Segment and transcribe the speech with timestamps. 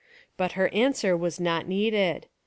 [0.35, 2.25] But her answer was not needed.